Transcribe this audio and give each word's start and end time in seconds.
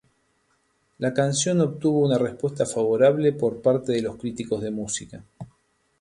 La 0.97 1.13
canción 1.13 1.61
obtuvo 1.61 1.99
una 2.03 2.17
respuesta 2.17 2.65
favorable 2.65 3.33
por 3.33 3.61
parte 3.61 3.91
de 3.91 4.01
los 4.01 4.15
críticos 4.15 4.59
de 4.59 4.71
música. 4.71 5.23